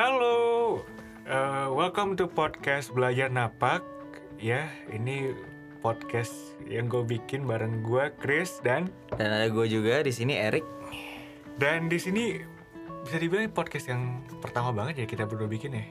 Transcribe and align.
Halo, 0.00 0.80
uh, 1.28 1.68
welcome 1.76 2.16
to 2.16 2.24
podcast 2.24 2.88
Belajar 2.88 3.28
Napak. 3.28 3.84
Ya, 4.40 4.72
ini 4.88 5.36
podcast 5.84 6.56
yang 6.64 6.88
gue 6.88 7.04
bikin 7.04 7.44
bareng 7.44 7.84
gue, 7.84 8.08
Chris 8.16 8.64
dan 8.64 8.88
Dan 9.12 9.28
ada 9.28 9.52
gue 9.52 9.66
juga 9.68 10.00
di 10.00 10.08
sini 10.08 10.40
Erik. 10.40 10.64
dan 11.60 11.92
di 11.92 12.00
sini 12.00 12.40
bisa 13.04 13.20
dibilang 13.20 13.52
podcast 13.52 13.92
yang 13.92 14.24
pertama 14.40 14.72
banget 14.72 15.04
ya 15.04 15.06
kita 15.12 15.28
berdua 15.28 15.52
bikin 15.52 15.76
ya. 15.76 15.84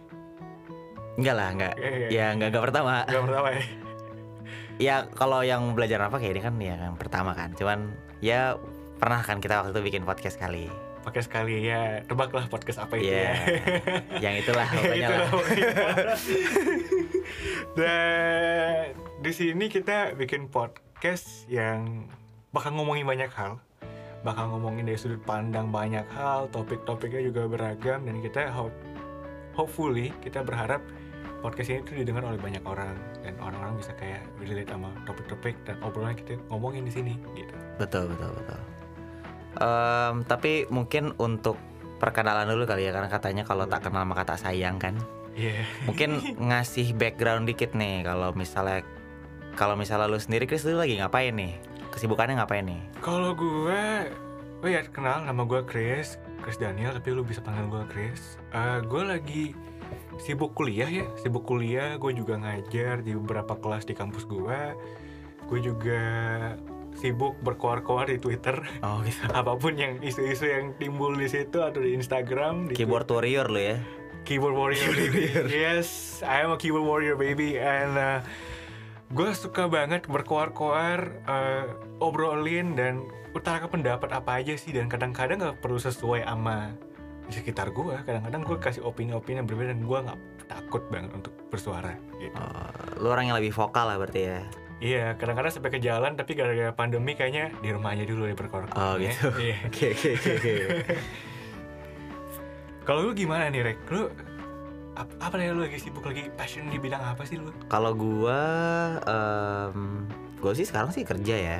Enggak 1.22 1.36
lah, 1.38 1.48
enggak. 1.54 1.74
Iya. 1.78 2.08
Ya 2.10 2.26
enggak 2.34 2.50
enggak 2.50 2.66
pertama. 2.66 2.94
Gak 3.06 3.24
pertama 3.30 3.48
ya. 3.54 3.62
Ya 4.90 4.96
kalau 5.14 5.46
yang 5.46 5.78
belajar 5.78 6.02
apa 6.02 6.18
kayak 6.18 6.34
ini 6.34 6.42
kan 6.42 6.58
ya 6.58 6.76
yang 6.82 6.98
pertama 6.98 7.38
kan. 7.38 7.54
Cuman 7.54 7.94
ya 8.26 8.58
pernah 8.98 9.22
kan 9.22 9.38
kita 9.38 9.62
waktu 9.62 9.78
itu 9.78 9.86
bikin 9.86 10.02
podcast 10.02 10.42
kali. 10.42 10.89
Pakai 11.10 11.26
sekali 11.26 11.66
ya, 11.66 12.06
tebaklah 12.06 12.46
podcast 12.46 12.86
apa 12.86 13.02
itu 13.02 13.10
Iya. 13.10 13.34
ya. 13.34 13.34
yang 14.22 14.36
itulah 14.38 14.68
pokoknya 14.78 15.10
Itulah 15.10 15.26
lah. 15.26 16.18
Dan 17.82 18.94
di 19.26 19.32
sini 19.34 19.66
kita 19.74 20.14
bikin 20.14 20.54
podcast 20.54 21.50
yang 21.50 22.06
bakal 22.54 22.78
ngomongin 22.78 23.10
banyak 23.10 23.34
hal, 23.34 23.58
bakal 24.22 24.54
ngomongin 24.54 24.86
dari 24.86 25.02
sudut 25.02 25.18
pandang 25.26 25.74
banyak 25.74 26.06
hal, 26.14 26.46
topik-topiknya 26.54 27.26
juga 27.26 27.50
beragam 27.50 28.06
dan 28.06 28.22
kita 28.22 28.54
hope, 28.54 28.78
hopefully 29.58 30.14
kita 30.22 30.46
berharap 30.46 30.86
podcast 31.42 31.74
ini 31.74 31.82
tuh 31.90 31.98
didengar 31.98 32.22
oleh 32.22 32.38
banyak 32.38 32.62
orang 32.70 32.94
dan 33.26 33.34
orang-orang 33.42 33.82
bisa 33.82 33.98
kayak 33.98 34.22
relate 34.38 34.70
sama 34.70 34.94
topik-topik 35.10 35.58
dan 35.66 35.82
obrolan 35.82 36.14
kita 36.14 36.38
ngomongin 36.54 36.86
di 36.86 36.94
sini 36.94 37.14
gitu. 37.34 37.56
Betul 37.82 38.14
betul 38.14 38.30
betul. 38.38 38.62
Em, 39.58 40.22
tapi 40.30 40.70
mungkin 40.70 41.18
untuk 41.18 41.58
perkenalan 41.98 42.48
dulu 42.48 42.70
kali 42.70 42.88
ya 42.88 42.92
karena 42.94 43.10
katanya 43.10 43.44
kalau 43.44 43.66
tak 43.66 43.90
kenal 43.90 44.06
maka 44.06 44.36
tak 44.36 44.40
sayang 44.46 44.78
kan. 44.78 44.96
Iya. 45.34 45.66
Mungkin 45.90 46.22
ngasih 46.52 46.94
background 46.94 47.50
dikit 47.50 47.74
nih 47.74 48.06
kalau 48.06 48.30
misalnya 48.38 48.86
kalau 49.58 49.76
misalnya 49.76 50.08
lu 50.08 50.22
sendiri 50.22 50.48
Chris 50.48 50.64
lu 50.64 50.80
lagi 50.80 50.96
ngapain 51.02 51.36
nih? 51.36 51.58
Kesibukannya 51.90 52.40
ngapain 52.40 52.64
nih? 52.64 52.82
Kalau 53.02 53.34
gue, 53.34 53.84
oh 54.62 54.70
ya 54.70 54.86
kenal 54.88 55.26
nama 55.26 55.42
gue 55.44 55.66
Chris, 55.66 56.22
Chris 56.46 56.56
Daniel, 56.56 56.96
tapi 56.96 57.12
lu 57.12 57.26
bisa 57.26 57.44
panggil 57.44 57.68
gue 57.68 57.84
Chris. 57.92 58.38
Eh, 58.54 58.80
gue 58.86 59.04
lagi 59.04 59.44
sibuk 60.22 60.54
kuliah 60.54 60.88
ya, 60.88 61.06
sibuk 61.20 61.44
kuliah. 61.44 61.98
Gue 61.98 62.16
juga 62.16 62.40
ngajar 62.40 63.02
di 63.04 63.18
beberapa 63.18 63.58
kelas 63.58 63.84
di 63.84 63.98
kampus 63.98 64.24
gue. 64.30 64.62
Gue 65.50 65.60
juga 65.60 66.04
sibuk 67.00 67.40
berkoar-koar 67.42 68.12
di 68.12 68.20
Twitter. 68.20 68.60
Oh 68.84 69.00
gitu. 69.08 69.24
Apa 69.40 69.56
pun 69.56 69.80
yang 69.80 70.04
isu-isu 70.04 70.46
yang 70.46 70.76
timbul 70.76 71.16
di 71.16 71.32
situ 71.32 71.64
atau 71.64 71.80
di 71.80 71.96
Instagram, 71.96 72.70
di 72.70 72.74
Keyboard 72.76 73.08
warrior 73.10 73.48
lu 73.48 73.60
ya. 73.60 73.78
keyboard 74.28 74.54
warrior 74.54 74.94
baby. 75.00 75.32
yes, 75.50 76.20
I 76.22 76.44
am 76.46 76.54
a 76.54 76.60
keyboard 76.60 76.86
warrior 76.86 77.18
baby 77.18 77.58
and 77.58 77.98
uh, 77.98 78.20
gue 79.10 79.30
suka 79.34 79.66
banget 79.66 80.06
berkoar-koar, 80.06 81.00
uh, 81.26 81.66
obrolin 81.98 82.78
dan 82.78 83.02
utarakan 83.34 83.82
pendapat 83.82 84.10
apa 84.14 84.44
aja 84.44 84.54
sih 84.54 84.70
dan 84.76 84.86
kadang-kadang 84.86 85.42
nggak 85.42 85.58
perlu 85.64 85.82
sesuai 85.82 86.30
sama 86.30 86.78
di 87.26 87.34
sekitar 87.42 87.74
gue. 87.74 87.96
Kadang-kadang 88.06 88.42
gue 88.46 88.58
kasih 88.62 88.86
opini-opini 88.86 89.42
yang 89.42 89.50
berbeda 89.50 89.74
dan 89.74 89.82
gue 89.88 89.98
nggak 89.98 90.20
takut 90.46 90.84
banget 90.94 91.10
untuk 91.16 91.34
bersuara. 91.50 91.94
Gitu. 92.22 92.36
Oh, 92.38 93.02
lu 93.02 93.10
orang 93.10 93.34
yang 93.34 93.38
lebih 93.40 93.56
vokal 93.56 93.90
lah 93.90 93.98
berarti 93.98 94.22
ya. 94.30 94.40
Iya, 94.80 95.20
kadang-kadang 95.20 95.52
sampai 95.52 95.72
ke 95.76 95.80
jalan 95.84 96.16
tapi 96.16 96.40
gara-gara 96.40 96.72
pandemi 96.72 97.12
kayaknya 97.12 97.52
di 97.60 97.68
rumah 97.68 97.92
aja 97.92 98.08
dulu 98.08 98.32
berkoar-koar. 98.32 98.80
Oh 98.80 98.96
ya. 98.96 99.12
gitu. 99.12 99.28
Iya. 99.36 99.58
Oke 99.68 99.86
oke 99.92 100.12
oke. 100.16 100.54
Kalau 102.88 103.06
lu 103.06 103.12
gimana 103.12 103.52
nih, 103.52 103.62
Rek? 103.62 103.78
Lu 103.92 104.08
ap- 104.96 105.20
apa 105.20 105.36
nih 105.36 105.52
lu 105.52 105.62
lagi 105.62 105.78
sibuk 105.78 106.02
lagi 106.02 106.32
passion 106.34 106.72
di 106.72 106.80
bidang 106.80 107.04
apa 107.04 107.22
sih 107.28 107.38
lu? 107.38 107.52
Kalau 107.68 107.92
gua 107.94 108.40
em 109.06 110.08
gua 110.40 110.56
sih 110.56 110.66
sekarang 110.66 110.90
sih 110.90 111.04
kerja 111.04 111.36
ya. 111.36 111.60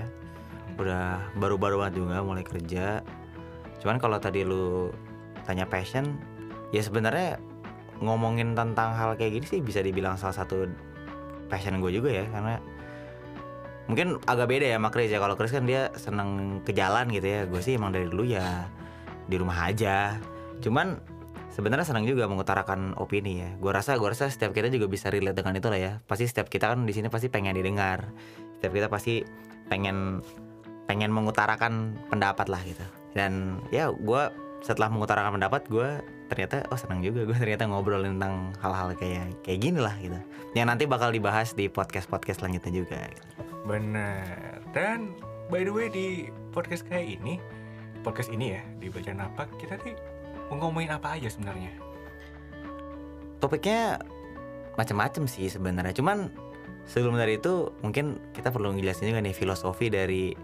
Udah 0.80 1.20
baru-baru 1.36 1.86
banget 1.86 2.02
juga 2.02 2.24
mulai 2.24 2.42
kerja. 2.42 3.04
Cuman 3.84 4.00
kalau 4.00 4.18
tadi 4.18 4.42
lu 4.42 4.90
tanya 5.44 5.68
passion, 5.68 6.18
ya 6.72 6.80
sebenarnya 6.80 7.38
ngomongin 8.00 8.56
tentang 8.56 8.96
hal 8.96 9.20
kayak 9.20 9.38
gini 9.38 9.46
sih 9.46 9.60
bisa 9.60 9.84
dibilang 9.84 10.16
salah 10.16 10.34
satu 10.34 10.72
passion 11.52 11.84
gue 11.84 11.92
juga 11.92 12.10
ya 12.10 12.26
karena 12.32 12.56
mungkin 13.90 14.22
agak 14.30 14.48
beda 14.48 14.66
ya 14.70 14.78
sama 14.78 14.94
Chris 14.94 15.10
ya. 15.10 15.18
Kalau 15.18 15.36
Chris 15.36 15.52
kan 15.52 15.66
dia 15.66 15.90
seneng 15.98 16.62
ke 16.62 16.72
jalan 16.72 17.10
gitu 17.10 17.26
ya. 17.26 17.42
Gue 17.50 17.60
sih 17.66 17.76
emang 17.76 17.90
dari 17.90 18.06
dulu 18.06 18.24
ya 18.24 18.70
di 19.26 19.36
rumah 19.36 19.66
aja. 19.66 20.22
Cuman 20.62 21.02
sebenarnya 21.50 21.90
senang 21.90 22.06
juga 22.06 22.30
mengutarakan 22.30 22.94
opini 23.02 23.42
ya. 23.42 23.50
Gue 23.58 23.74
rasa 23.74 23.98
gue 23.98 24.06
rasa 24.06 24.30
setiap 24.30 24.54
kita 24.54 24.70
juga 24.70 24.86
bisa 24.86 25.10
relate 25.10 25.42
dengan 25.42 25.58
itu 25.58 25.68
lah 25.74 25.80
ya. 25.82 25.94
Pasti 26.06 26.30
setiap 26.30 26.48
kita 26.54 26.70
kan 26.70 26.86
di 26.86 26.94
sini 26.94 27.10
pasti 27.10 27.34
pengen 27.34 27.58
didengar. 27.58 28.14
Setiap 28.62 28.72
kita 28.78 28.88
pasti 28.94 29.26
pengen 29.68 30.22
pengen 30.86 31.10
mengutarakan 31.10 31.98
pendapat 32.14 32.46
lah 32.46 32.62
gitu. 32.62 32.86
Dan 33.18 33.58
ya 33.74 33.90
gue 33.90 34.24
setelah 34.62 34.94
mengutarakan 34.94 35.42
pendapat 35.42 35.66
gue 35.66 35.90
ternyata 36.30 36.62
oh 36.70 36.78
senang 36.78 37.02
juga 37.02 37.26
gue 37.26 37.34
ternyata 37.34 37.66
ngobrol 37.66 38.06
tentang 38.06 38.54
hal-hal 38.62 38.94
kayak 38.94 39.34
kayak 39.42 39.60
gini 39.66 39.82
lah 39.82 39.98
gitu. 39.98 40.18
Yang 40.54 40.68
nanti 40.70 40.84
bakal 40.86 41.10
dibahas 41.10 41.58
di 41.58 41.66
podcast 41.74 42.06
podcast 42.06 42.46
selanjutnya 42.46 42.86
juga 42.86 43.02
gitu. 43.10 43.49
Bener. 43.70 44.66
Dan 44.74 45.14
by 45.54 45.62
the 45.62 45.70
way 45.70 45.88
di 45.94 46.34
podcast 46.50 46.90
kayak 46.90 47.22
ini, 47.22 47.38
podcast 48.02 48.34
ini 48.34 48.58
ya 48.58 48.66
di 48.82 48.90
Belajar 48.90 49.14
Napak 49.14 49.54
kita 49.62 49.78
nih 49.86 49.94
mau 50.50 50.58
ngomongin 50.58 50.98
apa 50.98 51.14
aja 51.14 51.30
sebenarnya? 51.30 51.90
topiknya 53.40 54.04
macam-macam 54.76 55.24
sih 55.26 55.48
sebenarnya 55.48 55.96
cuman 55.96 56.32
sebelum 56.88 57.16
dari 57.16 57.40
itu 57.40 57.72
mungkin 57.84 58.20
kita 58.36 58.52
perlu 58.52 58.76
ngejelasin 58.76 59.12
juga 59.12 59.24
nih 59.24 59.36
filosofi 59.36 59.88
dari 59.92 60.36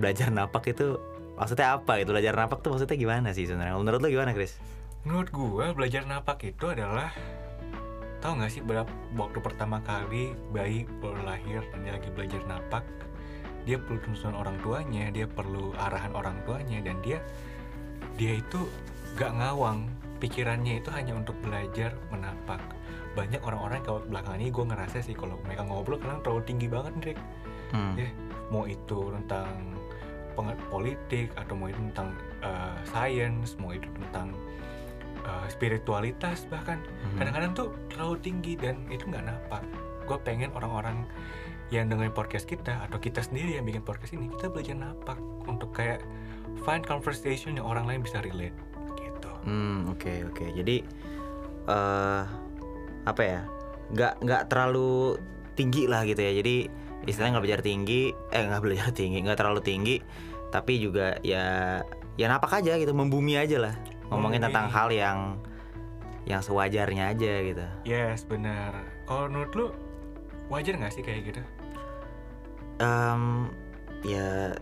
belajar 0.00 0.32
napak 0.32 0.72
itu 0.72 0.96
maksudnya 1.36 1.78
apa 1.78 2.02
gitu 2.02 2.12
belajar 2.12 2.34
napak 2.34 2.60
tuh 2.64 2.74
maksudnya 2.74 2.96
gimana 2.98 3.28
sih 3.32 3.46
sebenarnya 3.46 3.76
menurut 3.76 4.00
lo 4.02 4.08
gimana 4.10 4.32
Chris 4.34 4.56
Menurut 5.06 5.30
gua 5.30 5.70
belajar 5.72 6.04
napak 6.04 6.42
itu 6.42 6.68
adalah 6.68 7.14
tahu 8.18 8.32
nggak 8.42 8.50
sih 8.50 8.62
berapa 8.62 8.90
waktu 9.14 9.38
pertama 9.38 9.78
kali 9.86 10.34
bayi 10.50 10.84
baru 10.98 11.22
lahir 11.22 11.62
dan 11.70 11.86
dia 11.86 11.92
lagi 11.94 12.10
belajar 12.10 12.42
napak 12.50 12.84
dia 13.62 13.76
perlu 13.78 14.00
tuntunan 14.00 14.36
orang 14.40 14.56
tuanya 14.64 15.12
dia 15.12 15.26
perlu 15.28 15.76
arahan 15.76 16.12
orang 16.16 16.36
tuanya 16.42 16.82
dan 16.82 16.98
dia 17.04 17.22
dia 18.18 18.38
itu 18.40 18.66
gak 19.14 19.34
ngawang 19.38 19.86
pikirannya 20.18 20.82
itu 20.82 20.90
hanya 20.90 21.14
untuk 21.14 21.38
belajar 21.44 21.94
menapak 22.10 22.58
banyak 23.14 23.38
orang-orang 23.42 23.82
kalau 23.82 24.00
belakangan 24.06 24.40
ini 24.42 24.50
gue 24.50 24.64
ngerasa 24.66 24.98
sih 25.02 25.14
kalau 25.14 25.38
mereka 25.46 25.62
ngobrol 25.66 25.98
kadang 25.98 26.22
terlalu 26.22 26.42
tinggi 26.46 26.66
banget 26.70 26.92
Rick. 27.02 27.18
hmm. 27.74 27.94
Ya. 27.98 28.08
mau 28.50 28.64
itu 28.66 28.98
tentang 29.14 29.78
politik 30.70 31.34
atau 31.34 31.58
mau 31.58 31.66
itu 31.66 31.82
tentang 31.90 32.14
uh, 32.46 32.78
science 32.86 33.58
mau 33.58 33.74
itu 33.74 33.90
tentang 34.06 34.30
spiritualitas 35.48 36.44
bahkan 36.46 36.78
Hmm. 36.80 37.18
kadang-kadang 37.18 37.52
tuh 37.52 37.68
terlalu 37.88 38.16
tinggi 38.20 38.52
dan 38.54 38.84
itu 38.88 39.04
nggak 39.04 39.24
napak 39.24 39.62
gue 40.04 40.18
pengen 40.24 40.48
orang-orang 40.52 41.04
yang 41.68 41.84
dengerin 41.84 42.12
podcast 42.12 42.48
kita 42.48 42.80
atau 42.80 42.96
kita 42.96 43.20
sendiri 43.20 43.60
yang 43.60 43.64
bikin 43.64 43.84
podcast 43.84 44.16
ini 44.16 44.32
kita 44.32 44.48
belajar 44.48 44.72
napak 44.72 45.20
untuk 45.44 45.68
kayak 45.72 46.00
find 46.64 46.80
conversation 46.82 47.60
yang 47.60 47.68
orang 47.68 47.84
lain 47.84 48.00
bisa 48.00 48.24
relate 48.24 48.56
gitu 48.96 49.28
Hmm, 49.44 49.92
oke 49.92 50.32
oke. 50.32 50.44
Jadi 50.52 50.80
eh 51.68 52.22
apa 53.04 53.22
ya? 53.22 53.40
Nggak 53.88 54.12
nggak 54.20 54.42
terlalu 54.48 55.16
tinggi 55.52 55.84
lah 55.84 56.04
gitu 56.04 56.20
ya. 56.20 56.32
Jadi 56.40 56.56
istilahnya 57.04 57.38
nggak 57.38 57.44
belajar 57.44 57.62
tinggi, 57.64 58.02
eh 58.32 58.42
nggak 58.44 58.62
belajar 58.64 58.88
tinggi, 58.92 59.18
nggak 59.24 59.38
terlalu 59.38 59.60
tinggi, 59.60 59.96
tapi 60.48 60.80
juga 60.80 61.16
ya 61.20 61.80
ya 62.16 62.26
napak 62.26 62.64
aja 62.64 62.76
gitu, 62.76 62.92
membumi 62.92 63.36
aja 63.36 63.60
lah. 63.60 63.74
Ngomongin 64.08 64.40
tentang 64.44 64.66
hal 64.72 64.88
yang 64.92 65.36
yang 66.28 66.44
sewajarnya 66.44 67.16
aja 67.16 67.32
gitu. 67.40 67.66
yes 67.88 68.28
benar. 68.28 68.76
Kalau 69.08 69.32
menurut 69.32 69.52
lu 69.56 69.66
wajar 70.52 70.76
nggak 70.76 70.92
sih 70.92 71.00
kayak 71.00 71.32
gitu? 71.32 71.42
Em, 72.84 73.48
ya 74.04 74.52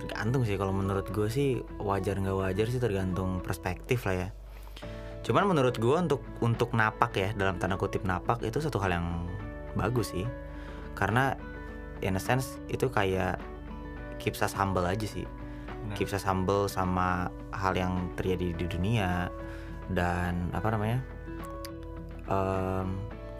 tergantung 0.00 0.48
sih. 0.48 0.56
Kalau 0.56 0.72
menurut 0.72 1.04
gue 1.12 1.28
sih 1.28 1.60
wajar 1.76 2.16
nggak 2.16 2.32
wajar 2.36 2.66
sih 2.72 2.80
tergantung 2.80 3.44
perspektif 3.44 4.08
lah 4.08 4.16
ya. 4.16 4.28
Cuman 5.20 5.52
menurut 5.52 5.76
gue 5.76 5.96
untuk 6.00 6.24
untuk 6.40 6.72
napak 6.72 7.12
ya 7.12 7.28
dalam 7.36 7.60
tanda 7.60 7.76
kutip 7.76 8.08
napak 8.08 8.40
itu 8.40 8.64
satu 8.64 8.80
hal 8.80 8.96
yang 8.96 9.28
bagus 9.76 10.16
sih. 10.16 10.24
Karena 10.96 11.36
in 12.00 12.16
a 12.16 12.22
sense 12.22 12.56
itu 12.72 12.88
kayak 12.88 13.36
keeps 14.16 14.40
us 14.40 14.56
humble 14.56 14.84
aja 14.84 15.04
sih 15.04 15.24
Benar. 15.80 15.96
keeps 15.96 16.12
us 16.12 16.22
humble 16.22 16.66
sama 16.66 17.28
hal 17.50 17.72
yang 17.72 18.12
terjadi 18.14 18.52
di 18.54 18.66
dunia 18.66 19.32
dan 19.90 20.52
apa 20.52 20.70
namanya 20.70 21.00
em, 22.28 22.86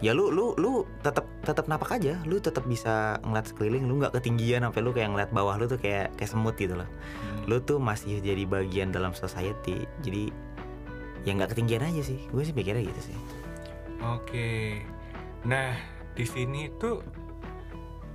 ya 0.01 0.11
lu 0.11 0.33
lu 0.33 0.57
lu 0.57 0.83
tetap 0.99 1.29
tetap 1.45 1.69
napak 1.69 2.01
aja 2.01 2.17
lu 2.25 2.41
tetap 2.41 2.65
bisa 2.65 3.21
ngeliat 3.21 3.45
sekeliling 3.45 3.85
lu 3.85 4.01
nggak 4.01 4.17
ketinggian 4.17 4.65
sampai 4.65 4.81
lu 4.81 4.91
kayak 4.91 5.13
ngeliat 5.13 5.29
bawah 5.29 5.55
lu 5.55 5.69
tuh 5.69 5.77
kayak 5.77 6.09
kayak 6.17 6.29
semut 6.29 6.57
gitu 6.57 6.73
loh 6.73 6.89
Hmm. 7.21 7.45
lu 7.45 7.57
tuh 7.61 7.77
masih 7.77 8.17
jadi 8.19 8.43
bagian 8.45 8.89
dalam 8.89 9.13
society 9.13 9.85
jadi 10.01 10.33
ya 11.21 11.37
nggak 11.37 11.53
ketinggian 11.53 11.85
aja 11.85 12.01
sih 12.01 12.19
gue 12.27 12.41
sih 12.41 12.53
pikirnya 12.53 12.85
gitu 12.85 13.13
sih 13.13 13.17
Oke. 14.01 14.81
Nah, 15.45 15.77
di 16.17 16.25
sini 16.25 16.73
tuh 16.81 17.05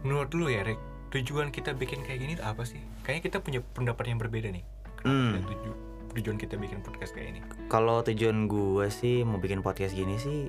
menurut 0.03 0.35
lu 0.35 0.51
ya, 0.51 0.67
Rick, 0.67 0.83
tujuan 1.15 1.55
kita 1.55 1.79
bikin 1.79 2.03
kayak 2.03 2.19
gini 2.19 2.33
tuh 2.35 2.43
apa 2.43 2.67
sih? 2.67 2.83
Kayaknya 3.07 3.23
kita 3.23 3.39
punya 3.39 3.61
pendapat 3.63 4.05
yang 4.05 4.19
berbeda 4.19 4.51
nih. 4.51 4.65
Hmm. 5.01 5.39
tuju- 5.39 5.79
tujuan 6.17 6.35
kita 6.35 6.57
bikin 6.57 6.81
podcast 6.81 7.13
kayak 7.13 7.29
ini? 7.31 7.41
kalau 7.69 8.03
tujuan 8.03 8.45
gue 8.47 8.89
sih 8.89 9.21
mau 9.21 9.37
bikin 9.37 9.61
podcast 9.61 9.93
gini 9.93 10.17
sih 10.17 10.49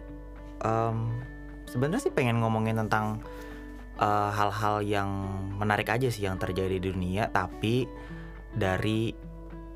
em, 0.59 0.98
sebenarnya 1.68 2.01
sih 2.01 2.09
pengen 2.09 2.39
ngomongin 2.39 2.74
tentang 2.77 3.19
eh, 3.98 4.31
hal-hal 4.31 4.80
yang 4.81 5.09
menarik 5.54 5.86
aja 5.88 6.07
sih 6.07 6.24
yang 6.24 6.39
terjadi 6.39 6.80
di 6.80 6.88
dunia 6.88 7.27
tapi 7.27 7.83
dari 8.51 9.12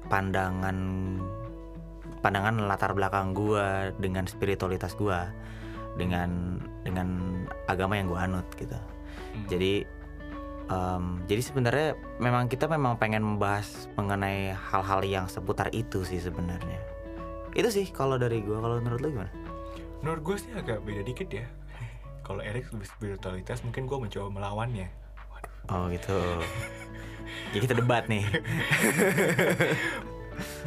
pandangan 0.07 0.77
pandangan 2.21 2.55
latar 2.63 2.93
belakang 2.93 3.33
gue 3.33 3.67
dengan 3.97 4.25
spiritualitas 4.25 4.95
gue 4.95 5.19
dengan 5.93 6.55
dengan 6.79 7.07
agama 7.67 7.97
yang 7.97 8.07
gue 8.07 8.17
anut 8.19 8.47
gitu 8.55 8.79
Hmm. 9.31 9.47
jadi 9.47 9.87
em, 10.71 11.19
jadi 11.27 11.41
sebenarnya 11.43 11.89
memang 12.23 12.47
kita 12.47 12.71
memang 12.71 12.95
pengen 12.95 13.21
membahas 13.21 13.91
mengenai 13.99 14.55
hal-hal 14.55 15.03
yang 15.03 15.25
seputar 15.27 15.67
itu 15.75 16.07
sih 16.07 16.23
sebenarnya 16.23 16.79
itu 17.51 17.67
sih 17.67 17.85
kalau 17.91 18.15
dari 18.15 18.39
gua 18.39 18.63
kalau 18.63 18.79
menurut 18.79 19.03
lu 19.03 19.09
gimana 19.11 19.31
Menurut 20.01 20.21
gue 20.25 20.37
sih 20.41 20.51
agak 20.57 20.81
beda 20.81 21.05
dikit 21.05 21.29
ya. 21.29 21.45
Kalau 22.25 22.41
Erik 22.41 22.73
lebih 22.73 22.89
spiritualitas, 22.89 23.61
mungkin 23.61 23.85
gue 23.85 23.97
mencoba 24.01 24.27
melawannya. 24.33 24.89
Waduh. 25.29 25.53
oh 25.71 25.85
gitu 25.93 26.17
ya 27.55 27.59
kita 27.63 27.79
debat 27.79 28.03
nih 28.11 28.27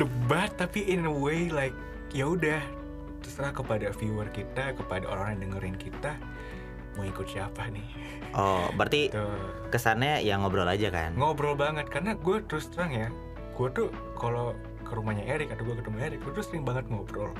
Debat 0.00 0.48
tapi 0.56 0.86
in 0.86 1.04
a 1.04 1.12
way 1.12 1.50
like 1.50 1.74
ya 2.14 2.30
udah 2.30 2.62
terserah 3.20 3.50
kepada 3.50 3.90
viewer 3.96 4.28
kita, 4.30 4.76
kepada 4.76 5.08
orang 5.10 5.34
yang 5.36 5.50
dengerin 5.50 5.76
kita 5.76 6.14
mau 6.94 7.04
ikut 7.04 7.26
siapa 7.26 7.68
nih. 7.70 7.86
oh 8.34 8.66
berarti 8.74 9.10
Tuh. 9.10 9.68
kesannya 9.70 10.22
ya 10.22 10.38
ngobrol 10.38 10.66
aja 10.66 10.88
kan? 10.90 11.14
Ngobrol 11.14 11.54
banget 11.54 11.86
karena 11.90 12.14
gue 12.14 12.36
terus 12.46 12.70
terang 12.70 12.90
ya 12.90 13.08
gue 13.54 13.68
tuh 13.70 13.88
kalau 14.18 14.50
ke 14.84 14.92
rumahnya 14.92 15.24
Erik 15.24 15.48
atau 15.54 15.64
gue 15.64 15.76
ketemu 15.80 15.96
Erik 16.02 16.18
gue 16.22 16.32
tuh 16.34 16.44
sering 16.44 16.62
banget 16.66 16.84
ngobrol. 16.90 17.32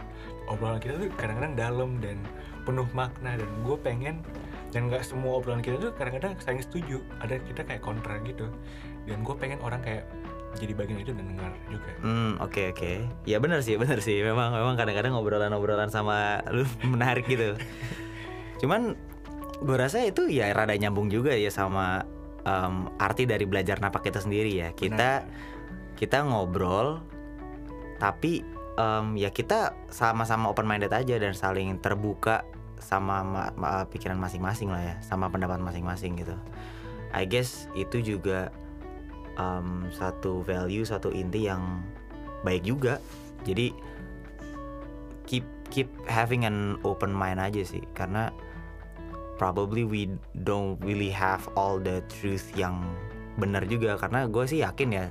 Obrolan 0.48 0.80
kita 0.80 0.96
tuh 0.96 1.10
kadang-kadang 1.18 1.54
dalam 1.54 1.90
dan 2.00 2.18
penuh 2.64 2.88
makna 2.96 3.36
dan 3.36 3.48
gue 3.66 3.76
pengen 3.82 4.24
dan 4.72 4.90
nggak 4.90 5.04
semua 5.06 5.38
obrolan 5.38 5.60
kita 5.62 5.76
tuh 5.78 5.92
kadang-kadang 5.94 6.34
saling 6.40 6.62
setuju. 6.64 7.02
Ada 7.20 7.38
kita 7.44 7.62
kayak 7.66 7.82
kontra 7.84 8.16
gitu 8.24 8.48
dan 9.04 9.20
gue 9.20 9.34
pengen 9.36 9.60
orang 9.60 9.84
kayak 9.84 10.08
jadi 10.54 10.70
bagian 10.72 11.02
itu 11.02 11.10
dan 11.10 11.26
dengar 11.34 11.50
juga. 11.66 11.90
Hmm 12.00 12.38
oke 12.38 12.72
oke. 12.72 12.92
Ya 13.26 13.42
benar 13.42 13.60
sih 13.60 13.74
benar 13.74 13.98
sih. 14.00 14.22
Memang 14.22 14.54
memang 14.54 14.78
kadang-kadang 14.78 15.12
ngobrolan-ngobrolan 15.18 15.90
sama 15.90 16.40
lu 16.54 16.62
menarik 16.94 17.26
gitu. 17.26 17.58
Cuman 18.62 18.94
gue 19.62 19.76
rasa 19.76 20.02
itu 20.02 20.26
ya 20.26 20.50
rada 20.50 20.74
nyambung 20.74 21.12
juga 21.12 21.34
ya 21.34 21.50
sama 21.52 22.02
em, 22.42 22.90
arti 22.98 23.24
dari 23.28 23.46
belajar 23.46 23.78
napak 23.78 24.10
itu 24.10 24.20
sendiri 24.20 24.52
ya. 24.52 24.68
Kita 24.74 25.22
Benar. 25.24 25.94
kita 25.94 26.18
ngobrol 26.26 27.00
tapi 28.02 28.42
em, 28.74 29.14
ya 29.14 29.30
kita 29.30 29.74
sama-sama 29.88 30.50
open 30.50 30.66
minded 30.66 30.90
aja 30.90 31.16
dan 31.16 31.32
saling 31.32 31.78
terbuka 31.78 32.42
sama 32.82 33.24
ma- 33.24 33.54
ma- 33.56 33.86
pikiran 33.88 34.18
masing-masing 34.20 34.68
lah 34.68 34.82
ya 34.82 34.94
sama 35.00 35.30
pendapat 35.30 35.62
masing-masing 35.62 36.18
gitu. 36.18 36.34
I 37.14 37.24
guess 37.24 37.70
itu 37.78 38.02
juga 38.02 38.50
em, 39.38 39.86
satu 39.94 40.42
value 40.42 40.82
satu 40.82 41.14
inti 41.14 41.46
yang 41.46 41.80
baik 42.42 42.66
juga. 42.66 42.98
Jadi 43.46 43.72
keep 45.24 45.46
keep 45.72 45.88
having 46.04 46.44
an 46.44 46.76
open 46.84 47.14
mind 47.14 47.40
aja 47.40 47.62
sih. 47.64 47.80
Karena 47.96 48.28
probably 49.36 49.82
we 49.82 50.10
don't 50.46 50.78
really 50.82 51.10
have 51.10 51.46
all 51.58 51.78
the 51.80 52.02
truth 52.08 52.50
yang 52.54 52.80
benar 53.36 53.66
juga. 53.66 53.98
Karena 53.98 54.26
gue 54.30 54.44
sih 54.46 54.62
yakin 54.62 54.88
ya 54.94 55.06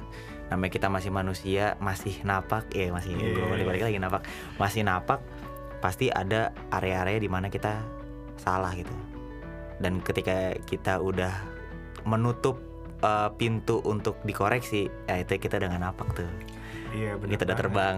namanya 0.52 0.72
kita 0.76 0.88
masih 0.92 1.10
manusia 1.10 1.74
masih 1.82 2.14
napak 2.28 2.70
ya 2.76 2.94
masih 2.94 3.16
gue 3.16 3.36
Iya. 3.36 3.48
balik-balik 3.50 3.84
lagi 3.90 3.98
napak. 4.00 4.22
Masih 4.60 4.82
napak 4.86 5.20
pasti 5.84 6.08
ada 6.08 6.56
area-area 6.72 7.20
di 7.20 7.28
mana 7.28 7.52
kita 7.52 7.84
salah 8.40 8.72
gitu. 8.76 8.92
Dan 9.82 10.00
ketika 10.00 10.56
kita 10.64 11.02
udah 11.02 11.34
menutup 12.08 12.60
uh, 13.04 13.30
pintu 13.36 13.84
untuk 13.84 14.20
dikoreksi 14.24 14.88
ya 15.08 15.22
itu 15.22 15.36
kita 15.38 15.60
dengan 15.60 15.92
napak 15.92 16.08
tuh 16.16 16.30
iya 16.94 17.18
benar 17.18 17.32
kita 17.36 17.44
udah 17.50 17.58
terbang 17.58 17.98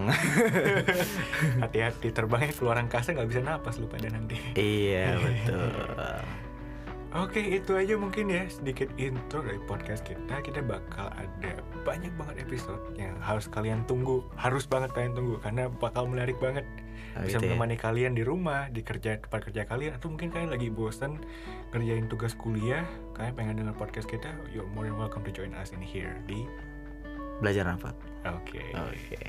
hati-hati 1.64 2.08
terbangnya 2.16 2.52
keluar 2.56 2.80
angkasa 2.80 3.12
nggak 3.12 3.30
bisa 3.30 3.42
napas 3.44 3.78
lu 3.78 3.92
pada 3.92 4.08
nanti 4.10 4.40
iya 4.56 5.16
betul 5.24 6.24
Oke, 7.16 7.40
itu 7.40 7.72
aja 7.80 7.96
mungkin 7.96 8.28
ya 8.28 8.44
sedikit 8.52 8.92
intro 9.00 9.40
dari 9.40 9.56
podcast 9.64 10.04
kita. 10.04 10.44
Kita 10.44 10.60
bakal 10.60 11.08
ada 11.16 11.64
banyak 11.88 12.12
banget 12.20 12.44
episode 12.44 12.84
yang 13.00 13.16
harus 13.24 13.48
kalian 13.48 13.88
tunggu, 13.88 14.20
harus 14.36 14.68
banget 14.68 14.92
kalian 14.92 15.16
tunggu 15.16 15.40
karena 15.40 15.72
bakal 15.72 16.12
menarik 16.12 16.36
banget. 16.44 16.68
Oh, 17.16 17.24
Bisa 17.24 17.40
gitu 17.40 17.48
ya. 17.48 17.56
menemani 17.56 17.80
kalian 17.80 18.20
di 18.20 18.24
rumah, 18.28 18.68
di 18.68 18.84
kerja 18.84 19.16
tempat 19.16 19.48
kerja 19.48 19.64
kalian, 19.64 19.96
atau 19.96 20.12
mungkin 20.12 20.28
kalian 20.28 20.52
lagi 20.52 20.68
bosen 20.68 21.24
ngerjain 21.72 22.12
tugas 22.12 22.36
kuliah, 22.36 22.84
kalian 23.16 23.32
pengen 23.32 23.56
denger 23.64 23.80
podcast 23.80 24.12
kita, 24.12 24.36
you're 24.52 24.68
more 24.76 24.84
than 24.84 25.00
welcome 25.00 25.24
to 25.24 25.32
join 25.32 25.56
us 25.56 25.72
in 25.72 25.80
here 25.80 26.20
di. 26.28 26.44
Belajar 27.40 27.66
napak 27.68 27.96
Oke. 28.26 28.62
oke 28.74 29.22